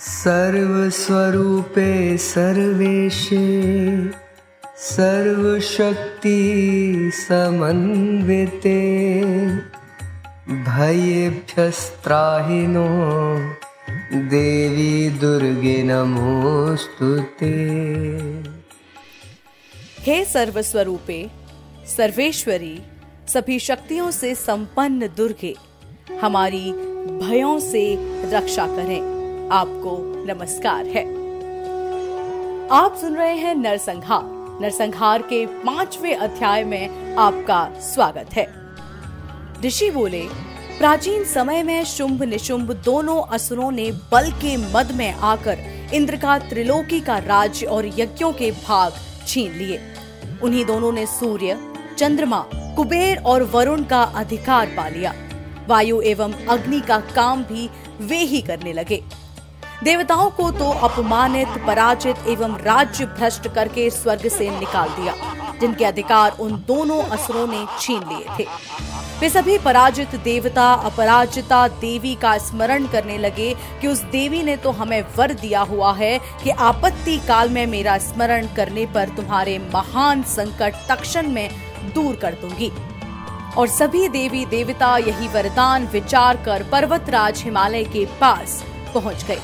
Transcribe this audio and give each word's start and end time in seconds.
सर्वस्वरूपे 0.00 2.18
सर्वेशे, 2.18 4.10
सर्वशक्ति 4.76 6.40
समन्विते, 7.14 8.80
भयेभ्यस्त्राहिनो 10.68 12.88
देवी 14.28 15.10
दुर्गे 15.10 15.82
नमोस्तुते 15.82 17.54
हे 20.00 20.24
सर्वस्वरूपे, 20.24 21.30
सर्वेश्वरी, 21.86 22.82
सभी 23.28 23.58
शक्तियों 23.58 24.10
से 24.10 24.34
संपन्न 24.34 25.08
दुर्गे, 25.16 25.54
हमारी 26.20 26.72
भयों 27.26 27.60
से 27.60 27.96
रक्षा 28.30 28.66
करें। 28.66 29.17
आपको 29.52 30.24
नमस्कार 30.26 30.86
है। 30.86 31.02
आप 32.68 32.96
सुन 32.96 33.16
रहे 33.16 33.34
हैं 33.34 33.54
नरसंहार। 33.54 34.22
नरसंहार 34.62 35.22
के 35.22 35.46
पांचवे 35.46 36.12
अध्याय 36.14 36.64
में 36.64 37.14
आपका 37.14 37.70
स्वागत 37.80 38.26
है। 38.32 38.46
ऋषि 39.64 39.90
बोले, 39.90 40.26
प्राचीन 40.78 41.24
समय 41.24 41.62
में 41.62 41.84
शुंभ 41.84 42.22
निशुंभ 42.22 42.72
दोनों 42.72 43.22
असुरों 43.22 43.70
ने 43.70 43.92
बल 43.92 44.30
के 44.30 44.56
मद 44.56 44.92
में 44.94 45.12
आकर 45.12 45.58
इंद्र 45.94 46.16
का 46.16 46.38
त्रिलोकी 46.38 47.00
का 47.00 47.18
राज्य 47.18 47.66
और 47.66 47.86
यज्ञों 47.86 48.32
के 48.32 48.50
भाग 48.50 48.92
छीन 49.26 49.52
लिए। 49.52 49.80
उन्हीं 50.42 50.64
दोनों 50.64 50.92
ने 50.92 51.06
सूर्य, 51.06 51.58
चंद्रमा, 51.98 52.44
कुबेर 52.54 53.18
और 53.18 53.42
वरुण 53.42 53.84
का 53.84 54.02
अधिकार 54.02 54.66
पा 54.66 54.88
लिया। 54.88 55.14
वायु 55.68 56.00
एवं 56.00 56.32
अग्नि 56.32 56.80
का 56.80 57.00
काम 57.00 57.42
भी 57.42 57.70
वे 58.00 58.18
ही 58.18 58.42
करने 58.42 58.72
लगे। 58.72 59.17
देवताओं 59.84 60.30
को 60.30 60.50
तो 60.50 60.70
अपमानित, 60.84 61.48
पराजित 61.66 62.26
एवं 62.28 62.56
राज्य 62.58 63.04
भ्रष्ट 63.08 63.46
करके 63.48 63.88
स्वर्ग 63.90 64.28
से 64.28 64.48
निकाल 64.50 64.88
दिया, 64.90 65.14
जिनके 65.60 65.84
अधिकार 65.84 66.36
उन 66.40 66.52
दोनों 66.68 67.02
असुरों 67.02 67.46
ने 67.46 67.64
छीन 67.80 68.02
लिए 68.08 68.26
थे। 68.38 68.46
वे 69.20 69.28
सभी 69.30 69.58
पराजित 69.58 70.14
देवता, 70.14 70.72
अपराजिता 70.72 71.66
देवी 71.68 72.14
का 72.14 72.36
स्मरण 72.38 72.86
करने 72.86 73.18
लगे 73.18 73.54
कि 73.80 73.88
उस 73.88 74.02
देवी 74.12 74.42
ने 74.42 74.56
तो 74.56 74.70
हमें 74.70 75.00
वर 75.16 75.32
दिया 75.34 75.60
हुआ 75.60 75.92
है 75.92 76.18
कि 76.42 76.50
आपत्ति 76.50 77.16
काल 77.18 77.48
में 77.48 77.66
मेरा 77.66 77.96
स्मरण 77.98 78.46
करने 78.56 78.86
पर 78.86 79.08
तुम्हारे 79.08 79.58
महान 79.74 80.22
संकट 80.28 80.86
तक्षण 80.88 81.28
में 81.28 81.50
दूर 81.94 82.16
कर 82.16 82.34
दूँगी। 82.42 82.72
और 83.56 83.68
सभी 83.68 84.08
देवी 84.08 84.44
देवता 84.46 84.96
यही 84.98 85.28
वरदान 85.28 85.86
विचार 85.86 86.36
कर 86.36 86.62
पर्वतराज 86.72 87.42
हिमालय 87.44 87.84
के 87.84 88.04
पास 88.20 88.62
पहुँच 88.94 89.24
गए। 89.24 89.38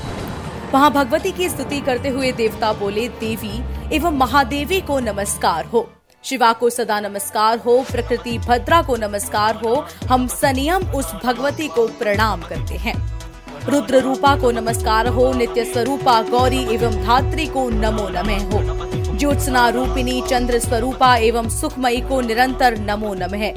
वहाँ 0.75 0.91
भगवती 0.93 1.33
की 1.33 1.49
स्तुति 1.49 1.81
करते 1.81 2.09
हुए 2.09 2.33
देवता 2.33 2.73
बोले, 2.73 3.09
देवी 3.09 3.63
एवं 3.97 4.17
महादेवी 4.19 4.81
को 4.81 4.99
नमस्कार 5.01 5.65
हो। 5.65 5.93
शिवा 6.25 6.53
को 6.53 6.71
सदा 6.71 7.01
नमस्कार 7.01 7.59
हो, 7.59 7.85
प्रकृति 7.93 8.39
भद्रा 8.39 8.83
को 8.83 8.97
नमस्कार 8.97 9.55
हो, 9.55 9.87
हम 10.09 10.27
संयम 10.27 10.83
उस 10.91 11.13
भगवती 11.25 11.69
को 11.69 11.87
प्रणाम 11.87 12.41
करते 12.41 12.75
हैं। 12.75 13.21
रुद्र 13.69 14.01
रूपा 14.01 14.37
को 14.37 14.51
नमस्कार 14.51 15.07
हो, 15.07 15.33
नित्य 15.33 15.65
स्वरूपा 15.65 16.23
गौरी 16.23 16.75
एवं 16.75 17.03
धात्री 17.03 17.47
को 17.47 17.69
नमो 17.71 18.09
नमः 18.09 18.45
हो। 18.51 19.17
ज्योत्सना 19.17 19.69
रूपिणी 19.69 20.23
चंद्र 20.23 20.59
स्वरूपा 20.59 21.17
एवं 21.17 21.49
सुखमयी 21.49 22.01
को 22.01 22.21
निरंतर 22.21 22.79
नमो 22.79 23.15
नमः। 23.15 23.51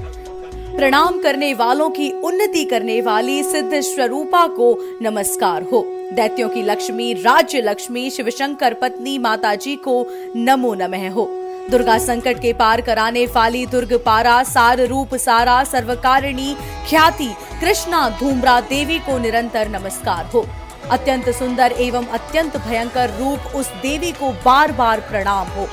प्रणाम 0.78 1.22
करने 1.22 1.54
वालों 1.54 1.90
की 1.90 2.12
उन्नति 2.12 2.66
करने 2.66 3.02
वाली 3.02 3.44
सिद्ध 3.44 3.80
स्वरूपा 3.82 4.48
को 4.48 4.98
नमस्कार 5.02 5.64
हो। 5.64 5.97
दैत्यों 6.14 6.50
की 6.50 6.62
लक्ष्मी, 6.62 7.14
राज्य 7.14 7.62
लक्ष्मी 7.62 8.10
शिव 8.10 8.30
शंकर 8.30 8.74
पत्नी 8.74 9.18
माता 9.18 9.56
जी 9.56 9.76
को 9.76 10.08
नमो 10.36 10.74
नमः 10.74 11.10
हो। 11.10 11.26
दुर्गा 11.72 11.98
संकट 11.98 12.42
के 12.42 12.54
पार 12.54 12.82
कराने 12.82 13.26
वाली 13.26 13.66
दुर्ग 13.66 13.94
पारा, 14.06 14.44
सार 14.44 14.80
रूप 14.80 15.16
सारा, 15.16 15.64
सर्वकारिणी 15.64 16.56
ख्याति, 16.90 17.30
कृष्णा 17.62 18.10
धूमरा 18.10 18.62
देवी 18.62 19.00
को 19.00 19.18
निरंतर 19.18 19.68
नमस्कार 19.68 20.26
हो। 20.26 20.48
अत्यंत 20.92 21.30
सुंदर 21.30 21.72
एवं 21.72 22.06
अत्यंत 22.06 22.58
भयंकर 22.58 23.10
रूप 23.10 23.40
उस 23.56 23.68
देवी 23.70 24.12
को 24.12 24.32
बार 24.32 24.72
बार 24.72 25.00
प्रणाम 25.00 25.48
हो। 25.48 25.68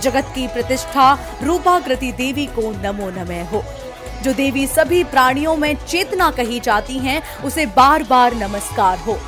जगत 0.00 0.24
की 0.34 0.48
प्रतिष्ठा 0.48 1.18
रूपाकृति 1.42 2.12
देवी 2.12 2.46
को 2.46 2.82
नमो 2.82 3.10
नमः 3.10 3.48
हो। 3.48 3.64
जो 4.22 4.32
देवी 4.32 4.66
सभी 4.66 5.04
प्राणियों 5.04 5.56
में 5.56 5.76
चेतना 5.86 6.30
कही 6.30 6.60
जाती 6.60 6.98
हैं, 6.98 7.22
उसे 7.44 7.66
बार 7.66 8.02
बार 8.02 8.34
नमस्कार 8.34 8.98
हो। 8.98 9.18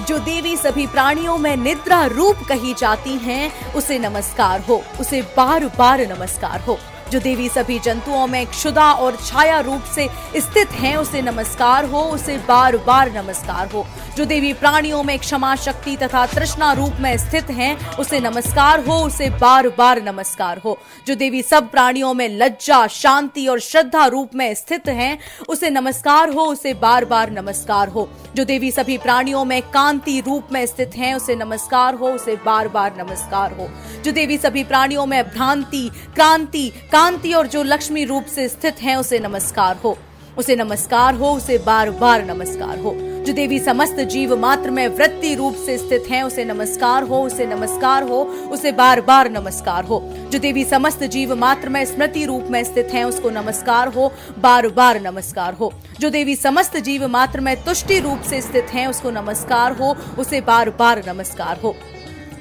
जो 0.00 0.18
देवी 0.18 0.56
सभी 0.56 0.86
प्राणियों 0.86 1.38
में 1.38 1.56
निद्रा 1.56 2.06
रूप 2.06 2.36
कही 2.48 2.74
जाती 2.74 3.10
हैं, 3.10 3.72
उसे 3.72 3.98
नमस्कार 3.98 4.60
हो, 4.60 4.82
उसे 5.00 5.22
बार 5.22 5.66
बार 5.78 6.00
नमस्कार 6.00 6.60
हो। 6.60 6.78
जो 7.12 7.20
देवी 7.20 7.48
सभी 7.48 7.78
जंतुओं 7.78 8.26
में 8.26 8.46
क्षुदा 8.46 8.92
और 8.92 9.16
छाया 9.16 9.60
रूप 9.60 9.82
से 9.82 10.08
स्थित 10.36 10.72
हैं, 10.72 10.96
उसे 10.96 11.22
नमस्कार 11.22 11.84
हो, 11.84 12.00
उसे 12.00 12.38
बार 12.38 12.76
बार 12.76 13.12
नमस्कार 13.12 13.68
हो। 13.68 13.86
जो 14.16 14.24
देवी 14.24 14.52
प्राणियों 14.52 15.02
में 15.02 15.18
क्षमा 15.18 15.56
शक्ति 15.56 15.96
तथा 15.96 16.26
तृष्णा 16.26 16.72
रूप 16.72 16.92
में 17.00 17.16
स्थित 17.18 17.50
हैं, 17.50 17.96
उसे 17.96 18.20
नमस्कार 18.20 18.80
हो, 18.80 18.98
उसे 18.98 19.30
बार 19.30 19.68
बार 19.68 20.02
नमस्कार 20.02 20.58
हो। 20.58 20.78
जो 21.06 21.14
देवी 21.14 21.42
सब 21.42 21.70
प्राणियों 21.70 22.14
में 22.14 22.28
लज्जा, 22.28 22.86
शांति 22.86 23.46
और 23.46 23.60
श्रद्धा 23.60 24.06
रूप 24.06 24.30
में 24.34 24.54
स्थित 24.54 24.88
हैं, 24.88 25.18
उसे 25.48 25.70
नमस्कार 25.70 26.28
हो, 26.30 26.42
उसे 26.42 26.74
बार 26.74 27.04
बार 27.04 27.30
नमस्कार 27.30 27.88
हो। 27.88 28.10
जो 28.34 28.44
देवी 28.44 28.70
सभी 28.70 28.98
प्राणियों 28.98 29.44
में 29.44 29.62
कांति 29.62 30.20
रूप 30.20 30.48
में 30.52 30.66
स्थित 30.66 30.90
हैं, 30.96 31.14
उसे 31.14 31.34
नमस्कार 31.34 31.94
हो, 31.94 32.08
उसे 32.08 32.36
बार 32.36 32.68
बार 32.68 32.92
नमस्कार 32.98 33.52
हो। 33.52 33.70
जो 34.02 34.12
देवी 34.12 34.38
सभी 34.38 34.64
प्राणियों 34.64 35.06
में 35.06 35.24
भ्रांति, 35.24 35.90
क्रांति 36.14 36.72
कांति 36.94 37.32
और 37.32 37.46
जो 37.46 37.62
लक्ष्मी 37.62 38.04
रूप 38.04 38.24
से 38.24 38.48
स्थित 38.48 38.76
है, 38.82 38.96
उसे 38.96 39.18
नमस्कार 39.18 39.76
हो। 39.76 39.98
उसे 40.38 40.56
नमस्कार 40.56 41.14
हो, 41.14 41.30
उसे 41.30 41.58
बार 41.58 41.90
बार 41.90 42.24
नमस्कार 42.24 42.78
हो। 42.78 42.94
जो 43.24 43.32
देवी 43.32 43.58
समस्त 43.58 43.96
जीव 44.00 44.36
मात्र 44.36 44.70
में 44.70 44.88
वृत्ति 44.88 45.34
रूप 45.34 45.54
से 45.54 45.78
स्थित 45.78 46.04
है, 46.10 46.22
उसे 46.22 46.44
नमस्कार 46.44 47.02
हो, 47.02 47.22
उसे 47.22 47.46
नमस्कार 47.46 48.02
हो, 48.02 48.22
उसे 48.24 48.72
बार 48.72 49.00
बार 49.00 49.30
नमस्कार 49.30 49.84
हो। 49.84 50.14
जो 50.30 50.38
देवी 50.38 50.64
समस्त 50.64 51.04
जीव 51.04 51.36
मात्र 51.36 51.68
में 51.68 51.84
स्मृति 51.84 52.24
रूप 52.24 52.46
में 52.50 52.64
स्थित 52.64 52.88
है, 52.92 53.04
उसको 53.04 53.30
नमस्कार 53.30 53.88
हो 53.88 54.12
बार 54.38 54.68
बार 54.68 55.00
नमस्कार 55.00 55.54
हो। 55.54 55.72
जो 56.00 56.10
देवी 56.10 56.36
समस्त 56.36 56.76
जीव 56.76 57.08
मात्र 57.08 57.40
में 57.40 57.64
तुष्टि 57.64 57.98
रूप 57.98 58.22
से 58.22 58.40
स्थित 58.40 58.66
है, 58.70 58.90
उसको 58.90 59.10
नमस्कार 59.10 59.72
हो, 59.72 59.96
उसे 60.18 60.40
बार 60.40 60.70
बार 60.70 61.02
नमस्कार 61.08 61.60
हो। 61.64 61.76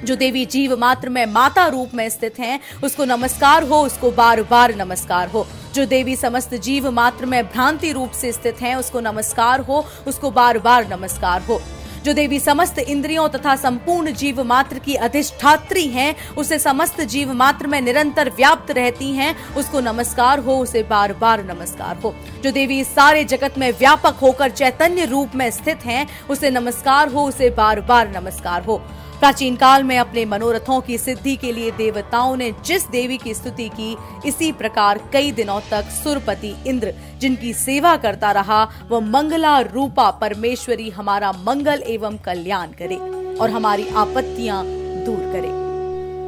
जो 0.03 0.15
देवी 0.15 0.45
जीव 0.45 0.77
मात्र 0.77 1.09
में 1.09 1.25
माता 1.25 1.67
रूप 1.67 1.91
में 1.93 2.09
स्थित 2.09 2.39
हैं, 2.39 2.59
उसको 2.83 3.05
नमस्कार 3.05 3.63
हो, 3.63 3.81
उसको 3.81 4.11
बार 4.11 4.41
बार 4.41 4.75
नमस्कार 4.75 5.27
हो। 5.27 5.47
जो 5.73 5.85
देवी 5.85 6.15
समस्त 6.15 6.53
जीव 6.53 6.91
मात्र 6.91 7.25
में 7.25 7.45
भ्रांति 7.45 7.91
रूप 7.91 8.11
से 8.11 8.31
स्थित 8.31 8.61
हैं, 8.61 8.75
उसको 8.75 8.99
नमस्कार 8.99 9.59
हो, 9.59 9.85
उसको 10.07 10.31
बार 10.31 10.59
बार 10.59 10.97
नमस्कार 10.97 11.41
हो। 11.41 11.61
जो 12.05 12.13
देवी 12.13 12.39
समस्त 12.39 12.79
इंद्रियों 12.79 13.29
तथा 13.29 13.55
संपूर्ण 13.55 14.11
जीव 14.11 14.43
मात्र 14.43 14.79
की 14.79 14.95
अधिष्ठात्री 14.95 15.87
हैं, 15.87 16.15
उसे 16.37 16.59
समस्त 16.59 17.01
जीव 17.01 17.33
मात्र 17.33 17.67
में 17.67 17.81
निरंतर 17.81 18.29
व्याप्त 18.29 18.71
रहती 18.71 19.11
हैं, 19.11 19.53
उसको 19.53 19.79
नमस्कार 19.79 20.39
हो, 20.39 20.57
उसे 20.57 20.83
बार 20.83 21.13
बार 21.13 21.43
नमस्कार 21.43 21.97
हो। 21.97 22.15
जो 22.43 22.51
देवी 22.51 22.83
सारे 22.83 23.23
जगत 23.23 23.53
में 23.57 23.71
व्यापक 23.71 24.15
होकर 24.21 24.49
चैतन्य 24.49 25.05
रूप 25.05 25.31
में 25.35 25.51
स्थित 25.51 25.85
हैं, 25.85 26.07
उसे 26.29 26.49
नमस्कार 26.49 27.07
हो, 27.07 27.25
उसे 27.25 27.49
बार 27.49 27.81
बार 27.81 28.17
नमस्कार 28.17 28.63
हो। 28.63 28.81
प्राचीन 29.23 29.55
काल 29.55 29.83
में 29.83 29.97
अपने 29.97 30.25
मनोरथों 30.25 30.79
की 30.81 30.97
सिद्धि 30.97 31.35
के 31.35 31.51
लिए 31.51 31.69
देवताओं 31.71 32.35
ने 32.37 32.51
जिस 32.65 32.87
देवी 32.87 33.17
की 33.17 33.33
स्तुति 33.33 33.69
की, 33.69 33.95
इसी 34.25 34.51
प्रकार 34.51 34.99
कई 35.13 35.31
दिनों 35.31 35.59
तक 35.71 35.83
सुरपति 35.83 36.53
इंद्र, 36.67 36.93
जिनकी 37.19 37.53
सेवा 37.53 37.95
करता 37.97 38.31
रहा, 38.31 38.63
वह 38.89 38.99
मंगला 38.99 39.59
रूपा 39.59 40.11
परमेश्वरी 40.11 40.89
हमारा 40.89 41.31
मंगल 41.31 41.83
एवं 41.87 42.17
कल्याण 42.17 42.71
करे 42.71 42.97
और 43.37 43.49
हमारी 43.49 43.87
आपत्तियाँ 43.87 44.63
दूर 45.05 45.31
करे। 45.31 45.62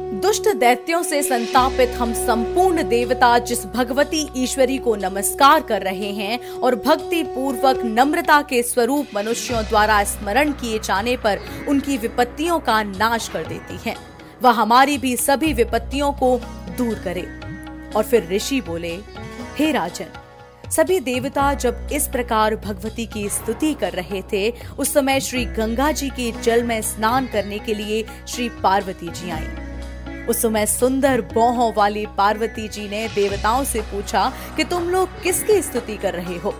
दुष्ट 0.06 0.48
दैत्यों 0.56 1.02
से 1.02 1.22
संतापित 1.22 1.88
हम 1.88 2.12
संपूर्ण 2.12 2.82
देवता 2.88 3.38
जिस 3.38 3.66
भगवती 3.66 4.28
ईश्वरी 4.36 4.78
को 4.78 4.96
नमस्कार 4.96 5.62
कर 5.62 5.82
रहे 5.82 6.10
हैं 6.12 6.50
और 6.50 6.74
भक्ति 6.74 7.22
पूर्वक 7.22 7.80
नम्रता 7.84 8.42
के 8.42 8.62
स्वरूप 8.62 9.06
मनुष्यों 9.14 9.64
द्वारा 9.64 10.04
स्मरण 10.04 10.52
किए 10.52 10.78
जाने 10.78 11.16
पर 11.16 11.40
उनकी 11.68 11.98
विपत्तियों 11.98 12.60
का 12.60 12.82
नाश 12.82 13.28
कर 13.28 13.46
देती 13.46 13.78
है। 13.86 13.96
वह 14.42 14.50
हमारी 14.50 14.98
भी 14.98 15.16
सभी 15.16 15.52
विपत्तियों 15.52 16.12
को 16.12 16.38
दूर 16.78 16.94
करे। 16.94 17.26
और 17.96 18.02
फिर 18.02 18.28
ऋषि 18.32 18.60
बोले, 18.60 18.98
हे 19.58 19.72
राजन, 19.72 20.06
सभी 20.70 21.00
देवता 21.00 21.54
जब 21.54 21.88
इस 21.92 22.08
प्रकार 22.08 22.56
भगवती 22.56 23.06
की 23.06 23.28
स्तुति 23.28 23.74
कर 23.74 23.92
रहे 23.92 24.22
थे, 24.32 24.54
उस 24.78 24.92
समय 24.92 25.20
श्री 25.20 25.44
गंगा 25.44 25.92
जी 25.92 26.08
के 26.08 26.32
जल 26.40 26.62
में 26.62 26.82
स्नान 26.82 27.26
करने 27.26 27.58
के 27.58 27.74
लिए 27.74 28.04
श्री 28.28 28.48
पार्वती 28.48 29.08
जी 29.08 29.30
आई। 29.30 29.65
उस 30.28 30.42
समय 30.42 30.66
सुंदर 30.66 31.20
बोहों 31.20 31.72
वाली 31.76 32.06
पार्वती 32.06 32.68
जी 32.68 32.88
ने 32.88 33.08
देवताओं 33.08 33.64
से 33.64 33.80
पूछा 33.80 34.32
कि 34.56 34.64
तुम 34.64 34.88
लोग 34.88 35.22
किसकी 35.22 35.60
स्तुति 35.62 35.96
कर 35.96 36.14
रहे 36.14 36.36
हो? 36.36 36.54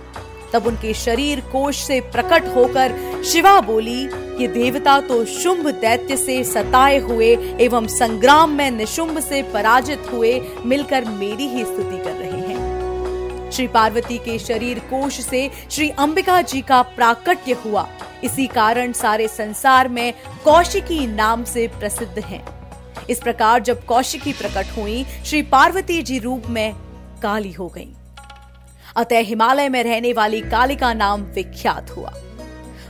तब 0.52 0.66
उनके 0.66 0.94
शरीर 0.94 1.40
कोश 1.40 1.82
से 1.84 2.00
प्रकट 2.00 2.46
होकर 2.56 2.94
शिवा 3.24 3.60
बोली, 3.60 4.02
ये 4.40 4.46
देवता 4.48 5.00
तो 5.00 5.24
शुंभ 5.24 5.66
दैत्य 5.70 6.16
से 6.16 6.44
सताए 6.44 6.98
हुए 6.98 7.34
एवं 7.60 7.86
संग्राम 7.86 8.50
में 8.50 8.70
निशुंभ 8.70 9.20
से 9.20 9.42
पराजित 9.42 10.08
हुए 10.12 10.40
मिलकर 10.64 11.04
मेरी 11.04 11.46
ही 11.46 11.64
स्तुति 11.64 12.04
कर 12.04 12.12
रहे 12.12 12.30
हैं। 12.30 13.50
श्री 13.50 13.66
पार्वती 13.69 14.19
के 14.19 14.38
शरीर 14.38 14.78
कोश 14.78 15.20
से 15.20 15.50
श्री 15.70 15.90
अंबिका 15.90 16.42
जी 16.42 16.60
का 16.60 16.82
प्राकट्य 16.82 17.52
हुआ। 17.52 17.88
इसी 18.24 18.46
कारण 18.46 18.92
सारे 18.92 19.28
संसार 19.28 19.88
में 19.88 20.12
कौशिकी 20.44 21.06
नाम 21.06 21.44
से 21.44 21.66
प्रसिद्ध 21.69 22.19
हैं। 22.19 22.56
इस 23.11 23.20
प्रकार 23.20 23.61
जब 23.61 23.85
कौशिकी 23.85 24.32
प्रकट 24.32 24.76
हुई, 24.76 25.05
श्री 25.26 25.43
पार्वती 25.43 26.03
जी 26.03 26.19
रूप 26.19 26.47
में 26.49 26.75
काली 27.23 27.53
हो 27.53 27.69
गईं। 27.69 27.93
अतः 28.97 29.19
हिमालय 29.19 29.69
में 29.69 29.82
रहने 29.85 30.12
वाली 30.12 30.41
काली 30.41 30.76
का 30.76 30.93
नाम 30.94 31.23
विख्यात 31.35 31.91
हुआ। 31.91 32.12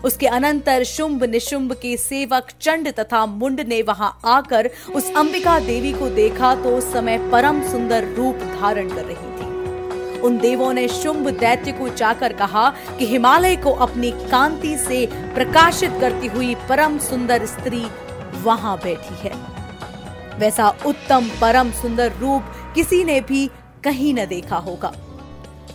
उसके 0.05 0.27
अनंतर 0.27 0.85
शुंभ 0.85 1.25
निशुंभ 1.25 1.73
के 1.73 1.97
सेवक 1.97 2.51
चंड 2.61 2.93
तथा 2.93 3.25
मुंड 3.27 3.61
ने 3.61 3.81
वहाँ 3.83 4.19
आकर 4.25 4.71
उस 4.95 5.11
अंबिका 5.17 5.59
देवी 5.59 5.93
को 5.93 6.09
देखा 6.11 6.55
तो 6.55 6.77
उस 6.77 6.93
समय 6.93 7.19
परम 7.33 7.63
सुंदर 7.71 8.05
रूप 8.15 8.37
धारण 8.61 8.89
कर 8.89 9.05
रही 9.05 9.15
थी। 9.15 10.21
उन 10.21 10.39
देवों 10.39 10.73
ने 10.73 10.87
शुंभ 10.89 11.29
दैत्य 11.31 11.73
को 11.73 11.89
जाकर 11.89 12.33
कहा 12.33 12.69
कि 12.99 13.07
हिमालय 13.07 13.57
को 13.57 13.73
अपनी 13.81 14.11
कांति 14.31 14.77
से 14.79 15.05
प्रकाशित 15.35 15.99
करती 16.01 16.27
हुई 16.27 16.55
परम 16.69 16.99
सुंदर 16.99 17.47
स्त्री 17.47 17.85
वहाँ 18.43 18.77
बैठी 18.79 19.29
है। 19.29 19.56
वैसा 20.38 20.69
उत्तम 20.87 21.29
परम 21.41 21.71
सुंदर 21.71 22.12
रूप 22.12 22.43
किसी 22.75 23.05
ने 23.05 23.21
भी 23.21 23.50
कहीं 23.85 24.15
न 24.15 24.27
देखा 24.27 24.56
होगा। 24.56 24.93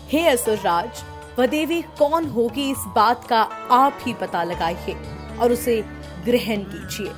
हे 0.10 0.28
असुरराज 0.28 1.04
देवी 1.50 1.82
कौन 1.82 2.26
होगी 2.26 2.72
इस 2.72 2.78
बात 2.96 3.28
का 3.28 3.42
आप 3.72 4.00
ही 4.06 4.14
पता 4.14 4.44
लगाइए 4.44 4.96
और 5.40 5.52
उसे 5.52 5.82
ग्रहण 6.26 6.58
कीजिए। 6.58 7.12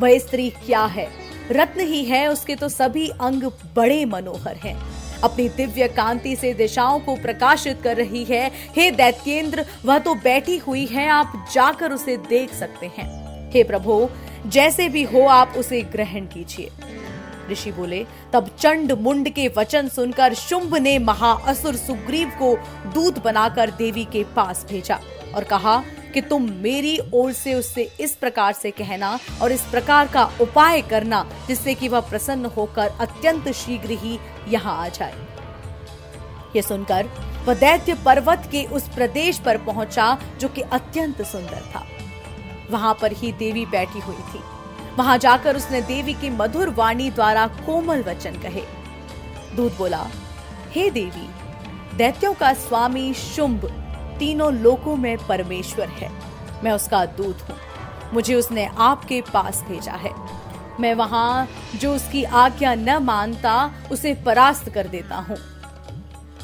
वह 0.00 0.18
स्त्री 0.18 0.50
क्या 0.50 0.84
है? 0.84 1.08
रत्न 1.50 1.80
ही 1.80 2.04
है, 2.04 2.28
उसके 2.28 2.54
तो 2.54 2.68
सभी 2.68 3.08
अंग 3.08 3.42
बड़े 3.76 4.04
मनोहर 4.04 4.56
हैं। 4.56 4.76
अपनी 5.20 5.48
दिव्य 5.48 5.88
कांति 5.88 6.36
से 6.36 6.54
दिशाओं 6.54 7.00
को 7.00 7.16
प्रकाशित 7.16 7.82
कर 7.82 7.96
रही 7.96 8.24
है। 8.24 8.50
हे 8.76 8.90
दैत्येंद्र, 8.90 9.66
वह 9.84 9.98
तो 9.98 10.14
बैठी 10.14 10.56
हुई 10.56 10.86
है, 10.86 11.08
आप 11.08 11.48
जाकर 11.52 11.92
उसे 11.92 12.16
देख 12.16 12.54
सकते 12.54 12.86
हैं। 12.86 13.22
हे 13.50 13.64
प्रभु 13.64 14.08
जैसे 14.46 14.88
भी 14.88 15.02
हो 15.02 15.26
आप 15.28 15.54
उसे 15.56 15.80
ग्रहण 15.82 16.26
कीजिए। 16.26 16.70
ऋषि 17.50 17.72
बोले, 17.72 18.04
तब 18.32 18.48
चंड 18.58 18.92
मुंड 18.92 19.28
के 19.28 19.48
वचन 19.48 19.88
सुनकर 19.88 20.34
शुंभ 20.34 20.76
ने 20.76 20.98
महाअसुर 20.98 21.76
सुग्रीव 21.76 22.28
को 22.38 22.54
दूत 22.94 23.22
बनाकर 23.24 23.70
देवी 23.70 24.04
के 24.04 24.24
पास 24.36 24.64
भेजा 24.70 25.00
और 25.34 25.44
कहा 25.44 25.82
कि 26.14 26.20
तुम 26.20 26.50
मेरी 26.52 26.98
ओर 27.14 27.32
से 27.32 27.54
उससे 27.54 27.88
इस 28.00 28.14
प्रकार 28.14 28.52
से 28.52 28.70
कहना 28.70 29.18
और 29.42 29.52
इस 29.52 29.62
प्रकार 29.62 30.08
का 30.08 30.24
उपाय 30.40 30.80
करना 30.80 31.24
जिससे 31.48 31.74
कि 31.74 31.88
वह 31.88 32.00
प्रसन्न 32.00 32.46
होकर 32.46 32.90
अत्यंत 33.00 33.48
शीघ्र 33.52 33.90
ही 33.90 34.18
यहाँ 34.48 34.76
आ 34.76 34.88
जाए। 34.88 35.14
ये 36.56 36.62
सुनकर 36.62 37.08
वह 37.46 37.54
दैत्य 37.54 37.94
पर्वत 37.94 38.48
के 38.52 38.64
उस 38.66 38.88
प्रदेश 38.88 39.38
पर 39.38 39.56
पहुँचा 39.56 40.16
जो 40.40 40.48
कि 40.48 40.62
अत्यंत 40.62 41.22
सुंदर 41.22 41.70
था। 41.74 41.86
वहाँ 42.70 42.98
पर 43.02 43.12
ही 43.12 43.32
देवी 43.32 43.66
बैठी 43.66 44.00
हुई 44.00 44.16
थी। 44.16 44.40
वहाँ 44.96 45.18
जाकर 45.18 45.56
उसने 45.56 45.82
देवी 45.82 46.14
की 46.14 46.30
मधुर 46.30 46.70
वाणी 46.70 47.10
द्वारा 47.10 47.46
कोमल 47.46 48.02
वचन 48.02 48.30
कहे। 48.30 48.62
दूत 49.56 49.78
बोला, 49.78 50.06
हे 50.70 50.90
देवी, 50.90 51.28
दैत्यों 51.96 52.34
का 52.34 52.52
स्वामी 52.52 53.14
शुंभ 53.14 53.64
तीनों 54.18 54.52
लोकों 54.54 54.96
में 54.96 55.26
परमेश्वर 55.26 55.88
है। 55.88 56.12
मैं 56.64 56.72
उसका 56.72 57.06
दूत 57.06 57.38
हूँ। 57.48 57.56
मुझे 58.14 58.34
उसने 58.34 58.66
आपके 58.66 59.20
पास 59.20 59.64
भेजा 59.68 59.92
है। 59.92 60.10
मैं 60.80 60.94
वहाँ 60.94 61.48
जो 61.76 61.94
उसकी 61.94 62.24
आज्ञा 62.24 62.74
न 62.74 62.96
मानता, 62.96 63.72
उसे 63.92 64.14
परास्त 64.14 64.68
कर 64.68 64.86
देता 64.86 65.16
हूँ। 65.16 65.36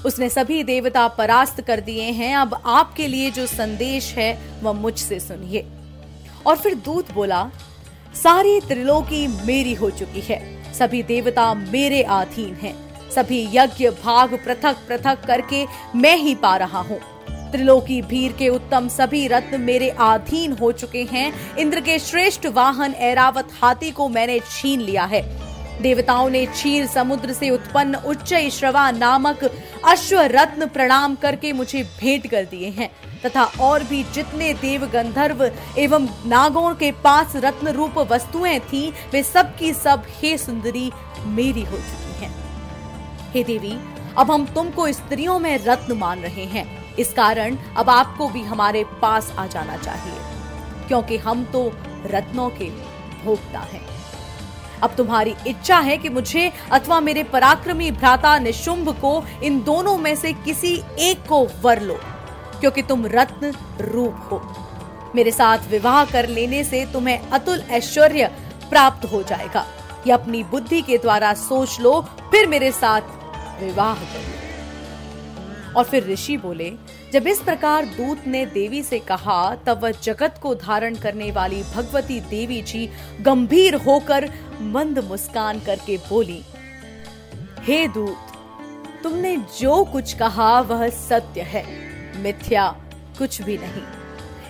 उसने 0.06 0.28
सभी 0.28 0.62
देवता 0.62 1.08
परास्त 1.08 1.60
कर 1.60 1.80
दिए 1.80 2.02
हैं। 2.02 2.36
अब 2.36 2.62
आपके 2.66 3.06
लिए 3.06 3.30
जो 3.30 3.46
संदेश 3.46 4.14
है, 4.14 4.60
वह 4.62 4.72
मुझसे 4.72 5.20
सुनिए। 5.20 5.66
और 6.48 6.56
फिर 6.56 6.74
दूत 6.74 7.12
बोला, 7.12 7.50
सारी 8.14 8.60
त्रिलोकी 8.60 9.26
मेरी 9.46 9.74
हो 9.74 9.90
चुकी 9.90 10.20
है। 10.20 10.40
सभी 10.74 11.02
देवता 11.02 11.52
मेरे 11.54 12.02
अधीन 12.02 12.54
हैं। 12.54 12.74
सभी 13.10 13.42
यज्ञ 13.52 13.88
भाग 14.04 14.34
पृथक 14.34 14.76
पृथक 14.88 15.24
करके 15.26 15.64
मैं 15.94 16.16
ही 16.16 16.34
पा 16.34 16.56
रहा 16.56 16.80
हूँ। 16.80 16.98
त्रिलोकी 17.52 18.00
भीर 18.02 18.32
के 18.32 18.48
उत्तम 18.48 18.88
सभी 18.88 19.26
रत्न 19.28 19.60
मेरे 19.60 19.88
अधीन 19.90 20.52
हो 20.52 20.70
चुके 20.72 21.02
हैं। 21.02 21.56
इंद्र 21.56 21.80
के 21.80 21.98
श्रेष्ठ 21.98 22.46
वाहन 22.46 22.94
ऐरावत 22.94 23.48
हाथी 23.62 23.90
को 23.90 24.08
मैंने 24.08 24.38
छीन 24.40 24.80
लिया 24.80 25.04
है। 25.04 25.22
देवताओं 25.82 26.30
ने 26.30 26.44
क्षीर 26.46 26.86
समुद्र 26.86 27.32
से 27.32 27.50
उत्पन्न 27.50 27.94
उच्च 27.94 28.34
श्रवा 28.52 28.90
नामक 28.90 29.44
अश्व 29.88 30.20
रत्न 30.20 30.66
प्रणाम 30.66 31.14
करके 31.14 31.52
मुझे 31.52 31.82
भेंट 32.00 32.26
कर 32.26 32.44
दिए 32.44 32.68
हैं। 32.68 32.90
तथा 33.24 33.44
और 33.60 33.84
भी 33.84 34.02
जितने 34.14 34.52
देव 34.54 34.86
गंधर्व 34.86 35.44
एवं 35.78 36.08
नागों 36.26 36.74
के 36.74 36.90
पास 37.04 37.32
रत्न 37.36 37.68
रूप 37.68 37.98
वस्तुएँ 38.10 38.58
थी, 38.62 38.88
वे 39.12 39.22
सब 39.22 39.56
की 39.56 39.72
सब 39.74 40.02
हे 40.12 40.36
सुंदरी, 40.38 40.90
मेरी 41.26 41.62
हो 41.62 41.76
चुकी 41.78 42.24
हैं। 42.24 42.34
हे 43.32 43.44
देवी, 43.44 43.78
अब 44.18 44.30
हम 44.30 44.46
तुमको 44.46 44.86
स्त्रियों 44.92 45.38
में 45.38 45.56
रत्न 45.64 45.96
मान 45.98 46.20
रहे 46.20 46.44
हैं। 46.46 46.66
इस 46.96 47.12
कारण 47.12 47.56
अब 47.76 47.90
आपको 47.90 48.28
भी 48.28 48.42
हमारे 48.42 48.84
पास 49.02 49.32
आ 49.38 49.46
जाना 49.46 49.76
चाहिए, 49.76 50.18
क्योंकि 50.88 51.16
हम 51.18 51.44
तो 51.44 51.70
रत्नों 52.06 52.48
के 52.50 52.70
भोगता 53.24 53.58
हैं। 53.72 53.86
अब 54.82 54.94
तुम्हारी 54.94 55.34
इच्छा 55.46 55.78
है 55.78 55.96
कि 55.96 56.08
मुझे 56.08 56.50
अथवा 56.72 57.00
मेरे 57.00 57.22
पराक्रमी 57.24 57.90
भ्राता 57.90 58.38
निशुंभ 58.38 58.88
को 59.00 59.22
इन 59.42 59.60
दोनों 59.62 59.96
में 59.98 60.14
से 60.16 60.32
किसी 60.34 60.74
एक 60.98 61.26
को 61.28 61.42
वर 61.62 61.82
लो। 61.82 61.98
क्योंकि 62.60 62.82
तुम 62.82 63.06
रत्न 63.06 63.52
रूप 63.80 64.28
हो। 64.30 64.42
मेरे 65.14 65.30
साथ 65.30 65.58
विवाह 65.70 66.04
कर 66.04 66.28
लेने 66.28 66.64
से 66.64 66.84
तुम्हें 66.92 67.28
अतुल 67.30 67.62
ऐश्वर्य 67.70 68.26
प्राप्त 68.70 69.04
हो 69.12 69.22
जाएगा। 69.22 69.64
या 70.06 70.16
अपनी 70.16 70.42
बुद्धि 70.42 70.80
के 70.82 70.98
द्वारा 70.98 71.32
सोच 71.34 71.80
लो, 71.80 72.00
फिर 72.30 72.46
मेरे 72.46 72.72
साथ 72.72 73.00
विवाह 73.60 73.94
कर। 73.94 74.18
लो 74.18 75.74
और 75.76 75.84
फिर 75.84 76.06
ऋषि 76.06 76.36
बोले, 76.36 76.72
जब 77.12 77.26
इस 77.26 77.40
प्रकार 77.40 77.84
दूत 77.86 78.26
ने 78.26 78.44
देवी 78.46 78.82
से 78.82 78.98
कहा, 78.98 79.54
तब 79.56 79.82
वह 79.82 79.90
जगत 80.02 80.38
को 80.42 80.54
धारण 80.54 80.94
करने 80.94 81.30
वाली 81.32 81.62
भगवती 81.74 82.20
देवी 82.20 82.62
जी 82.62 82.88
गंभीर 83.20 83.74
होकर 83.74 84.28
मंद 84.60 84.98
मुस्कान 84.98 85.60
करके 85.60 85.96
बोली, 86.08 86.42
हे 87.60 87.86
दूत, 87.88 88.16
तुमने 89.02 89.36
जो 89.60 89.84
कुछ 89.84 90.12
कहा 90.12 90.60
वह 90.60 90.88
सत्य 90.88 91.40
है। 91.40 91.64
मिथ्या 92.18 92.76
कुछ 93.18 93.42
भी 93.42 93.58
नहीं। 93.58 93.82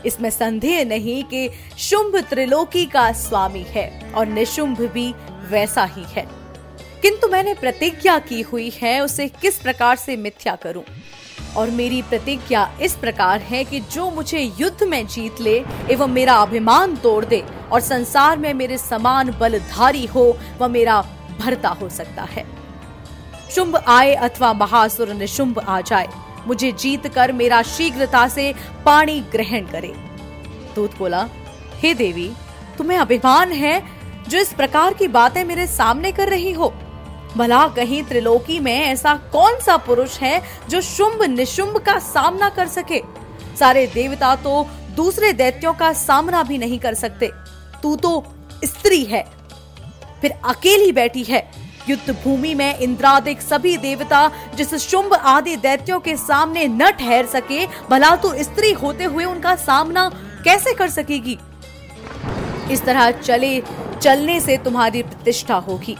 इसमें 0.07 0.31
संदेह 0.31 0.85
नहीं 0.85 1.25
कि 1.25 1.51
शुंभ 1.79 2.17
त्रिलोकी 2.17 2.87
का 2.87 3.13
स्वामी 3.13 3.67
है 3.69 4.13
और 4.15 4.27
निशुंभ 4.27 4.81
भी 4.81 5.15
वैसा 5.49 5.85
ही 5.85 6.05
है। 6.09 6.29
किंतु 7.03 7.29
मैंने 7.29 7.55
प्रतिज्ञा 7.55 8.19
की 8.19 8.41
हुई 8.41 8.73
है, 8.83 9.01
उसे 9.01 9.29
किस 9.29 9.59
प्रकार 9.59 9.97
से 9.97 10.17
मिथ्या 10.17 10.55
करूँ? 10.55 10.85
और 11.57 11.71
मेरी 11.71 12.03
प्रतिज्ञा 12.03 12.75
इस 12.83 12.95
प्रकार 12.97 13.41
है 13.41 13.65
कि 13.65 13.81
जो 13.81 14.11
मुझे 14.11 14.53
युद्ध 14.61 14.83
में 14.83 15.07
जीत 15.07 15.41
ले, 15.41 15.65
एवं 15.91 16.09
मेरा 16.09 16.35
अभिमान 16.35 16.97
तोड़ 16.97 17.25
दे 17.25 17.45
और 17.73 17.81
संसार 17.81 18.39
में 18.39 18.55
मेरे 18.55 18.79
समान 18.79 19.31
बलधारी 19.41 20.07
हो, 20.07 20.39
वह 20.59 20.69
मेरा 20.69 21.03
भरता 21.39 21.69
हो 21.69 21.89
सकता 21.89 22.23
है। 22.23 22.47
शुंभ 23.51 23.77
आए 23.77 24.15
अथवा 24.15 24.53
महासुर 24.53 25.13
निशुंभ 25.13 25.59
आ 25.59 25.81
जाए 25.81 26.09
मुझे 26.47 26.73
जीत 26.73 27.07
कर 27.07 27.33
मेरा 27.33 27.62
शीघ्रता 27.62 28.26
से 28.28 28.52
पानी 28.85 29.21
ग्रहण 29.33 29.66
करे। 29.66 29.92
दूत 30.75 30.99
बोला, 30.99 31.28
हे 31.75 31.95
देवी, 31.95 32.30
तुम्हें 32.78 32.99
अभिमान 32.99 33.52
है 33.52 33.83
जो 34.28 34.38
इस 34.38 34.52
प्रकार 34.52 34.95
की 34.95 35.09
बातें 35.09 35.45
मेरे 35.45 35.66
सामने 35.66 36.12
कर 36.12 36.28
रही 36.28 36.52
हो। 36.52 36.73
भला 37.37 37.66
कहीं 37.68 38.02
त्रिलोकी 38.02 38.59
में 38.61 38.75
ऐसा 38.75 39.14
कौन 39.33 39.59
सा 39.61 39.76
पुरुष 39.76 40.18
है 40.18 40.42
जो 40.71 40.80
शुंभ 40.80 41.23
निशुंभ 41.23 41.76
का 41.78 41.99
सामना 41.99 42.49
कर 42.49 42.68
सके? 42.68 43.00
सारे 43.59 43.87
देवता 43.87 44.35
तो 44.37 44.66
दूसरे 44.97 45.33
दैत्यों 45.33 45.73
का 45.75 45.92
सामना 45.92 46.42
भी 46.42 46.59
नहीं 46.59 46.78
कर 46.78 46.95
सकते। 46.95 47.30
तू 47.83 47.95
तो 47.97 48.25
स्त्री 48.64 49.04
है, 49.04 49.25
फिर 50.21 50.33
अकेली 50.45 50.92
बैठी 50.92 51.23
है। 51.25 51.40
युद्ध 51.88 52.16
भूमि 52.25 52.54
में 52.54 52.78
इंद्रादिक 52.78 53.40
सभी 53.40 53.76
देवता 53.76 54.30
जिस 54.54 54.75
शुंभ 54.75 55.14
आदि 55.14 55.57
दैत्यों 55.57 56.00
के 56.00 56.16
सामने 56.16 56.66
न 56.66 56.90
ठहर 56.90 57.26
सके, 57.26 57.66
भला 57.90 58.14
तो 58.16 58.33
स्त्री 58.42 58.73
होते 58.73 59.04
हुए 59.04 59.25
उनका 59.25 59.54
सामना 59.57 60.09
कैसे 60.45 60.75
कर 60.75 60.90
सकेगी? 60.90 61.38
इस 62.71 62.85
तरह 62.85 63.11
चले, 63.11 63.62
चलने 64.02 64.40
से 64.40 64.57
तुम्हारी 64.57 65.02
प्रतिष्ठा 65.02 65.54
होगी। 65.59 65.97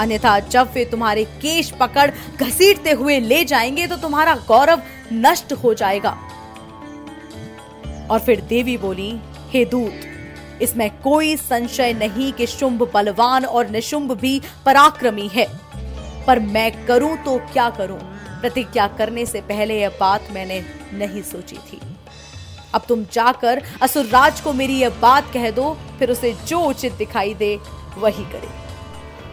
अन्यथा 0.00 0.38
जब 0.40 0.72
वे 0.74 0.84
तुम्हारे 0.84 1.24
केश 1.24 1.70
पकड़ 1.70 2.10
घसीटते 2.40 2.92
हुए 2.92 3.18
ले 3.20 3.44
जाएँगे 3.44 3.86
तो 3.86 3.96
तुम्हारा 3.96 4.34
गौरव 4.48 4.82
नष्ट 5.12 5.52
हो 5.52 5.74
जाएगा। 5.74 6.16
और 8.10 8.18
फिर 8.18 8.40
देवी 8.40 8.76
बोली, 8.78 9.10
हे 9.50 9.64
दूत 9.64 10.00
इसमें 10.62 10.90
कोई 11.02 11.36
संशय 11.36 11.92
नहीं 11.92 12.32
कि 12.32 12.46
शुंभ 12.46 12.90
बलवान 12.94 13.44
और 13.44 13.68
निशुंभ 13.68 14.12
भी 14.12 14.40
पराक्रमी 14.66 15.28
है। 15.28 15.46
पर 16.26 16.38
मैं 16.38 16.86
करूँ 16.86 17.16
तो 17.16 17.38
क्या 17.52 17.70
करूँ? 17.70 17.98
प्रतिज्ञा 18.40 18.86
करने 18.88 19.26
से 19.26 19.40
पहले 19.40 19.80
यह 19.80 19.96
बात 20.00 20.28
मैंने 20.30 20.64
नहीं 20.94 21.22
सोची 21.22 21.56
थी। 21.56 21.80
अब 22.74 22.82
तुम 22.88 23.04
जाकर 23.12 23.62
असुरराज 23.82 24.40
को 24.40 24.52
मेरी 24.52 24.78
यह 24.78 24.90
बात 24.90 25.32
कह 25.32 25.50
दो, 25.50 25.76
फिर 25.98 26.10
उसे 26.10 26.32
जो 26.46 26.60
उचित 26.60 26.92
दिखाई 26.92 27.34
दे, 27.34 27.58
वही 27.98 28.24
करे। 28.24 28.48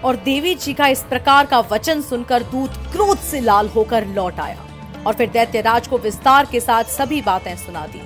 और 0.01 0.15
देवी 0.15 0.56
जी 0.56 0.74
का 0.74 0.88
इस 0.88 1.03
प्रकार 1.03 1.46
का 1.46 1.60
वचन 1.60 2.01
सुनकर 2.01 2.44
दूत 2.44 2.70
क्रोध 2.70 3.18
से 3.18 3.39
लाल 3.39 3.68
होकर 3.68 4.06
लौट 4.06 4.39
आया 4.39 4.58
और 5.08 5.13
फिर 5.13 5.30
दैत्यराज 5.30 5.88
को 5.88 5.98
विस्तार 5.98 6.46
के 6.46 6.60
साथ 6.60 6.84
सभी 6.84 7.22
बातें 7.22 7.56
सुना 7.58 7.86
दी। 7.88 8.01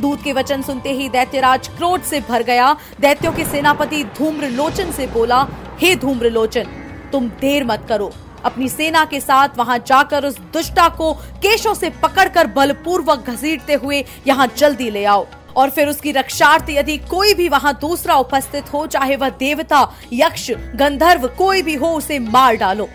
दूत 0.00 0.22
के 0.22 0.32
वचन 0.32 0.62
सुनते 0.62 0.92
ही 0.92 1.08
दैत्यराज 1.08 1.68
क्रोध 1.68 2.02
से 2.02 2.20
भर 2.20 2.42
गया। 2.42 2.72
दैत्यों 3.00 3.32
के 3.32 3.44
सेनापति 3.44 4.02
धूम्र 4.18 4.48
लोचन 4.50 4.90
से 4.92 5.06
बोला, 5.06 5.46
हे 5.80 5.94
धूम्र 5.96 6.30
लोचन 6.30 6.68
तुम 7.12 7.28
देर 7.40 7.64
मत 7.64 7.86
करो। 7.88 8.10
अपनी 8.44 8.68
सेना 8.68 9.04
के 9.04 9.20
साथ 9.20 9.56
वहाँ 9.58 9.78
जाकर 9.78 10.24
उस 10.24 10.38
दुष्टा 10.52 10.88
को 10.88 11.12
केशों 11.42 11.74
से 11.74 11.90
पकड़कर 12.02 12.46
बलपूर्वक 12.46 13.30
घसीटते 13.30 13.74
हुए 13.74 14.04
यहाँ 14.26 14.50
जल्दी 14.56 14.90
ले 14.90 15.04
आओ। 15.04 15.26
और 15.56 15.70
फिर 15.70 15.88
उसकी 15.88 16.12
रक्षार्थ, 16.12 16.70
यदि 16.70 16.96
कोई 17.00 17.34
भी 17.34 17.48
वहाँ 17.48 17.72
दूसरा 17.74 18.14
उपस्थित 18.16 18.72
हो, 18.72 18.86
चाहे 18.86 19.16
वह 19.16 19.28
देवता, 19.30 19.88
यक्ष, 20.12 20.50
गंधर्व, 20.74 21.26
कोई 21.28 21.62
भी 21.62 21.74
हो, 21.74 21.88
उसे 21.88 22.18
मार 22.18 22.56
डालो। 22.56 22.88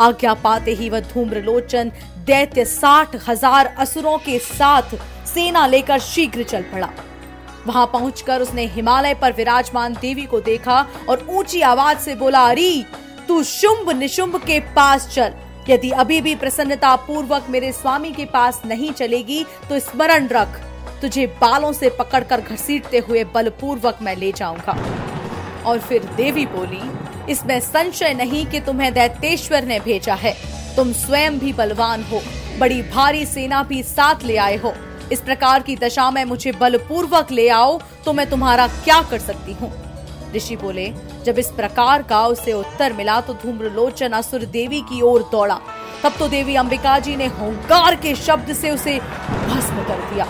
आज्ञा 0.00 0.34
पाते 0.34 0.74
ही 0.74 0.88
वह 0.90 1.00
धूम्रलोचन 1.12 1.90
दैत्य 2.26 2.64
साठ 2.64 3.16
हज़ार 3.28 3.74
असुरों 3.78 4.16
के 4.18 4.38
साथ 4.38 4.94
सेना 5.34 5.66
लेकर 5.66 5.98
शीघ्र 5.98 6.42
चल 6.42 6.62
पड़ा। 6.62 6.90
वहाँ 7.66 7.86
पहुंचकर 7.86 8.40
उसने 8.40 8.66
हिमालय 8.66 9.14
पर 9.14 9.32
विराजमान 9.32 9.94
देवी 10.00 10.22
को 10.22 10.40
देखा 10.40 10.86
और 11.08 11.26
ऊँची 11.30 11.60
आवाज़ 11.60 11.98
से 11.98 12.14
बोला, 12.14 12.40
अरे, 12.40 12.84
तू 13.28 13.42
शुंभ 13.42 13.90
निशुंभ 13.90 14.36
के 14.36 14.60
पास 14.60 15.08
चल। 15.08 15.34
यदि 15.68 15.90
अभी 15.90 16.20
भी 16.20 16.34
प्रसन्नता 16.34 16.96
पूर्वक 16.96 17.46
मेरे 17.48 17.72
स्वामी 17.72 18.12
के 18.12 18.24
पास 18.24 18.62
नहीं 18.66 18.92
चलेगी 18.92 19.44
तो 19.68 19.78
स्मरण 19.78 20.28
रख। 20.28 20.48
तुझे 21.00 21.26
बालों 21.26 21.72
से 21.72 21.90
पकड़कर 21.90 22.40
घसीटते 22.40 22.98
हुए 22.98 23.24
बलपूर्वक 23.24 23.98
मैं 24.02 24.16
ले 24.16 24.32
जाऊँगा। 24.32 24.76
और 25.66 25.78
फिर 25.78 26.04
देवी 26.04 26.46
बोली, 26.46 26.90
इसमें 27.32 27.60
संशय 27.60 28.14
नहीं 28.14 28.46
कि 28.46 28.60
तुम्हें 28.60 28.94
दैतेश्वर 28.94 29.64
ने 29.64 29.80
भेजा 29.80 30.14
है। 30.14 30.36
तुम 30.76 30.92
स्वयं 30.92 31.38
भी 31.38 31.52
बलवान 31.52 32.04
हो। 32.04 32.22
बड़ी 32.58 32.82
भारी 32.82 33.26
सेना 33.26 33.62
भी 33.62 33.82
साथ 33.82 34.14
ले 34.24 34.36
आए 34.36 34.56
हो। 34.56 34.74
इस 35.12 35.20
प्रकार 35.20 35.62
की 35.62 35.76
दशा 35.76 36.10
में 36.10 36.24
मुझे 36.24 36.52
बलपूर्वक 36.52 37.30
ले 37.30 37.48
आओ 37.48 37.78
तो 38.04 38.12
मैं 38.12 38.28
तुम्हारा 38.30 38.66
क्या 38.68 39.00
कर 39.02 39.18
सकती 39.18 39.52
हूँ? 39.52 39.72
ऋषि 40.34 40.56
बोले, 40.56 40.88
जब 41.24 41.38
इस 41.38 41.50
प्रकार 41.50 42.02
का 42.02 42.26
उसे 42.26 42.52
उत्तर 42.52 42.92
मिला 42.92 43.20
तो 43.20 43.34
धूम्रलोचन 43.34 44.12
असुर 44.12 44.44
देवी 44.48 44.80
की 44.80 45.00
ओर 45.02 45.22
दौड़ा। 45.32 45.58
तब 46.02 46.18
तो 46.18 46.28
देवी 46.28 46.56
अंबिका 46.56 46.98
जी 46.98 47.16
ने 47.16 47.26
होंकार 47.38 47.94
के 47.94 48.14
शब्द 48.16 48.52
से 48.52 48.70
उसे 48.70 48.98
भस्म 48.98 49.84
कर 49.84 50.04
दिया। 50.12 50.26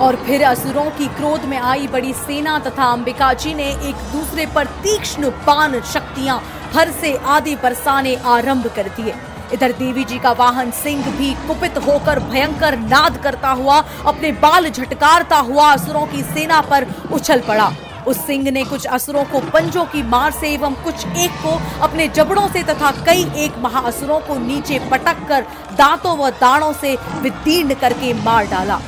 और 0.00 0.16
फिर 0.16 0.42
असुरों 0.44 0.90
की 0.90 1.06
क्रोध 1.08 1.44
में 1.44 1.58
आई 1.58 1.86
बड़ी 1.86 2.12
सेना 2.14 2.58
तथा 2.58 2.90
अंबिका 2.92 3.32
जी 3.34 3.54
ने 3.54 3.68
एक 3.88 4.10
दूसरे 4.12 4.46
पर 4.46 4.66
तीक्ष्ण 4.82 5.30
बाण 5.46 5.80
शक्तियाँ 5.92 6.42
हर 6.74 6.90
से 6.92 7.16
आदि 7.26 7.54
बरसाने 7.56 8.16
आरंभ 8.26 8.66
कर 8.76 8.88
दिए। 8.96 9.14
इधर 9.52 9.72
देवी 9.72 10.04
जी 10.04 10.18
का 10.18 10.32
वाहन 10.32 10.70
सिंह 10.74 11.04
भी 11.18 11.32
कुपित 11.48 11.78
होकर 11.78 12.18
भयंकर 12.20 12.78
नाद 12.78 13.16
करता 13.16 13.50
हुआ, 13.50 13.78
अपने 14.06 14.32
बाल 14.32 14.68
झटकारता 14.70 15.36
हुआ 15.38 15.72
असुरों 15.72 16.06
की 16.06 16.22
सेना 16.24 16.60
पर 16.60 16.86
उछल 17.12 17.40
पड़ा। 17.40 17.72
उस 18.06 18.26
सिंह 18.26 18.50
ने 18.50 18.64
कुछ 18.64 18.86
असुरों 18.86 19.24
को 19.24 19.40
पंजों 19.50 19.84
की 19.84 20.02
मार 20.02 20.32
से 20.32 20.52
एवं 20.54 20.74
कुछ 20.84 21.06
एक 21.06 21.30
को 21.42 21.58
अपने 21.82 22.06
जबड़ों 22.08 22.46
से 22.48 22.62
तथा 22.62 22.90
कई 23.06 23.24
एक 23.36 23.58
महाअसुरों 23.58 24.20
को 24.20 24.38
नीचे 24.38 24.78
पटक 24.90 25.26
कर 25.28 25.46
दांतों 25.78 26.16
व 26.18 26.30
दाणों 26.30 26.72
से 26.72 26.94
विदीर्ण 27.20 27.74
करके 27.74 28.12
मार 28.22 28.46
डाला। 28.46 28.80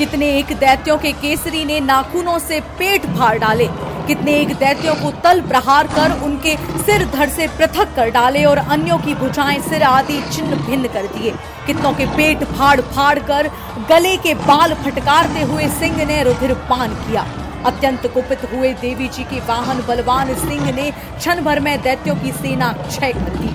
कितने 0.00 0.28
एक 0.28 0.52
दैत्यों 0.58 0.96
के 0.98 1.10
केसरी 1.12 1.64
ने 1.64 1.78
नाखूनों 1.80 2.38
से 2.38 2.60
पेट 2.78 3.06
फाड़ 3.16 3.38
डाले। 3.38 3.66
कितने 4.06 4.36
एक 4.36 4.54
दैत्यों 4.54 4.94
को 4.94 5.10
तल 5.20 5.40
प्रहार 5.40 5.86
कर 5.86 6.12
उनके 6.24 6.54
सिर 6.84 7.04
धड़ 7.06 7.28
से 7.28 7.48
पृथक 7.48 7.92
कर 7.96 8.10
डाले 8.10 8.44
और 8.44 8.58
अन्यों 8.58 8.98
की 8.98 9.14
भुजाएँ 9.14 9.58
सिर 9.60 9.82
आदि 9.82 10.20
छिन्न 10.32 10.56
भिन्न 10.60 10.88
कर 10.88 11.06
दिए। 11.08 11.32
कितनों 11.66 11.92
के 11.92 12.06
पेट 12.06 12.44
फाड़ 12.44 12.80
फाड़ 12.80 13.18
कर 13.18 13.50
गले 13.90 14.16
के 14.16 14.34
बाल 14.40 14.74
फटकारते 14.74 15.42
हुए 15.42 15.68
सिंह 15.74 16.04
ने 16.04 16.22
रुधिर 16.22 16.54
पान 16.70 16.94
किया। 16.96 17.26
अत्यंत 17.66 18.06
कुपित 18.14 18.50
हुए 18.52 18.72
देवी 18.80 19.08
जी 19.08 19.24
के 19.24 19.40
वाहन 19.46 19.84
बलवान 19.88 20.34
सिंह 20.38 20.70
ने 20.72 20.90
क्षण 20.90 21.44
भर 21.44 21.60
में 21.60 21.76
दैत्यों 21.82 22.16
की 22.16 22.32
सेना 22.32 22.72
क्षय 22.80 23.12
कर 23.12 23.36
दी। 23.36 23.54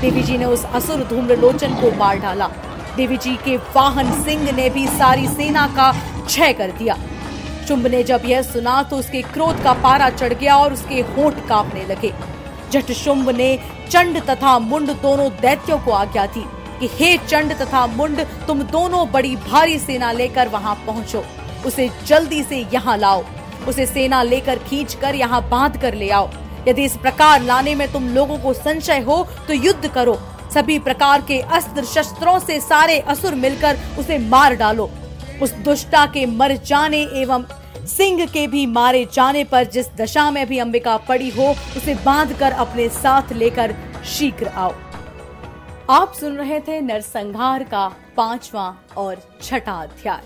देवी 0.00 0.22
जी 0.22 0.38
ने 0.38 0.44
उस 0.44 0.66
असुर 0.74 1.08
धूम्र 1.10 1.36
लोचन 1.36 1.74
को 1.74 1.96
मार 1.96 2.18
डाला। 2.18 2.50
देवी 2.96 3.16
जी 3.16 3.34
के 3.44 3.56
वाहन 3.74 4.12
सिंह 4.24 4.50
ने 4.52 4.68
भी 4.70 4.86
सारी 4.88 5.26
सेना 5.28 5.66
का 5.68 5.90
क्षय 6.26 6.52
कर 6.52 6.70
दिया। 6.70 6.96
चुंब 7.68 7.86
ने 7.86 8.02
जब 8.02 8.22
यह 8.24 8.42
सुना 8.42 8.82
तो 8.82 8.96
उसके 8.96 9.22
क्रोध 9.22 9.62
का 9.62 9.72
पारा 9.82 10.08
चढ़ 10.10 10.32
गया 10.32 10.56
और 10.56 10.72
उसके 10.72 11.00
होठ 11.08 11.46
कांपने 11.48 11.84
लगे। 11.84 12.12
जट 12.72 12.92
शुंभ 12.92 13.28
ने 13.30 13.58
चंड 13.90 14.20
तथा 14.26 14.58
मुंड 14.58 14.90
दोनों 15.02 15.28
दैत्यों 15.40 15.78
को 15.78 15.92
आज्ञा 15.92 16.26
दी 16.26 16.44
कि 16.80 16.88
हे 16.94 17.16
चंड 17.18 17.52
तथा 17.58 17.86
मुंड, 17.86 18.20
तुम 18.46 18.62
दोनों 18.62 19.06
बड़ी 19.12 19.34
भारी 19.44 19.78
सेना 19.78 20.12
लेकर 20.12 20.48
वहाँ 20.48 20.74
पहुंचो। 20.86 21.24
उसे 21.66 21.90
जल्दी 22.06 22.42
से 22.42 22.66
यहाँ 22.72 22.96
लाओ। 22.98 23.24
उसे 23.68 23.86
सेना 23.86 24.22
लेकर 24.22 24.58
खींच 24.58 24.94
कर 24.94 25.14
यहाँ 25.14 25.48
बाँध 25.48 25.80
कर 25.80 25.94
ले 25.94 26.10
आओ। 26.10 26.30
यदि 26.68 26.84
इस 26.84 26.96
प्रकार 26.96 27.42
लाने 27.42 27.74
में 27.74 27.90
तुम 27.92 28.08
लोगों 28.08 28.38
को 28.38 28.52
संशय 28.54 29.00
हो 29.00 29.26
तो 29.48 29.54
युद्ध 29.54 29.88
करो। 29.88 30.18
सभी 30.56 30.78
प्रकार 30.78 31.20
के 31.20 31.38
अस्त्र 31.40 31.84
शस्त्रों 31.84 32.38
से 32.38 32.60
सारे 32.60 32.98
असुर 32.98 33.34
मिलकर 33.34 33.78
उसे 33.98 34.18
मार 34.18 34.54
डालो। 34.54 34.90
उस 35.42 35.52
दुष्टा 35.54 36.06
के 36.06 36.26
मर 36.26 36.56
जाने 36.56 37.02
एवं 37.02 37.44
सिंह 37.86 38.26
के 38.26 38.46
भी 38.46 38.66
मारे 38.66 39.08
जाने 39.12 39.44
पर 39.44 39.64
जिस 39.64 39.88
दशा 39.96 40.30
में 40.30 40.46
भी 40.46 40.58
अंबिका 40.58 40.96
पड़ी 40.96 41.28
हो, 41.30 41.50
उसे 41.76 41.94
बाँध 41.94 42.32
कर 42.38 42.52
अपने 42.52 42.88
साथ 42.88 43.32
लेकर 43.32 43.74
शीघ्र 44.04 44.46
आओ। 44.46 44.72
आप 45.90 46.12
सुन 46.12 46.36
रहे 46.36 46.60
थे 46.60 46.80
नरसंहार 46.80 47.64
का 47.64 47.88
पांचवा 48.16 48.76
और 48.96 49.22
छठा 49.42 49.72
अध्याय। 49.72 50.22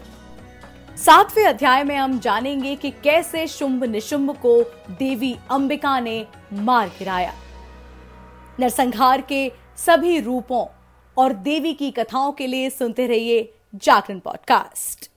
सातवें 0.96 1.44
अध्याय 1.44 1.84
में 1.84 1.96
हम 1.96 2.18
जानेंगे 2.18 2.76
कि 2.76 2.90
कैसे 2.90 3.46
शुंभ 3.46 3.84
निशुंभ 3.84 4.30
को 4.30 4.62
देवी 4.90 5.36
अंबिका 5.50 6.00
ने 6.00 6.26
मार 6.52 6.88
गिराया। 6.88 7.32
नरसंहार 8.60 9.20
के 9.20 9.59
सभी 9.86 10.20
रूपों 10.20 10.66
और 11.16 11.32
देवी 11.32 11.74
की 11.74 11.90
कथाओं 11.90 12.32
के 12.32 12.46
लिए 12.46 12.70
सुनते 12.70 13.06
रहिए 13.06 13.54
जागरण 13.74 14.18
पॉडकास्ट। 14.18 15.09